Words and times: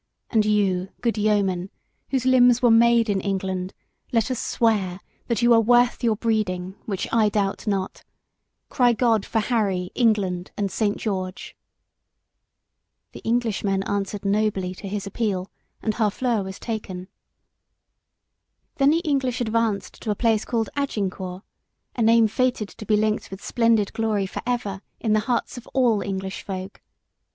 And 0.31 0.43
you, 0.47 0.89
good 1.01 1.15
yeomen, 1.15 1.69
Whose 2.09 2.25
limbs 2.25 2.59
were 2.59 2.71
made 2.71 3.07
in 3.07 3.21
England, 3.21 3.71
let 4.11 4.31
us 4.31 4.39
swear 4.41 4.99
That 5.27 5.43
you 5.43 5.53
are 5.53 5.59
worth 5.61 6.03
your 6.03 6.15
breeding, 6.15 6.73
which 6.87 7.07
I 7.13 7.29
doubt 7.29 7.67
not; 7.67 8.03
Cry 8.67 8.93
God 8.93 9.27
for 9.27 9.37
Harry, 9.37 9.91
England 9.93 10.49
and 10.57 10.71
Saint 10.71 10.97
George." 10.97 11.55
The 13.11 13.21
Englishmen 13.23 13.83
answered 13.83 14.25
nobly 14.25 14.73
to 14.73 14.87
his 14.87 15.05
appeal, 15.05 15.51
and 15.83 15.93
Harfleur 15.93 16.41
was 16.41 16.57
taken. 16.57 17.07
Then 18.77 18.89
the 18.89 19.01
English 19.05 19.39
advanced 19.39 20.01
to 20.01 20.09
a 20.09 20.15
place 20.15 20.45
called 20.45 20.71
Agincourt, 20.75 21.43
a 21.95 22.01
name 22.01 22.27
fated 22.27 22.69
to 22.69 22.87
be 22.87 22.97
linked 22.97 23.29
with 23.29 23.45
splendid 23.45 23.93
glory 23.93 24.25
for 24.25 24.41
ever 24.47 24.81
in 24.99 25.13
the 25.13 25.19
hearts 25.29 25.59
of 25.59 25.67
all 25.75 26.01
English 26.01 26.41
folk. 26.41 26.81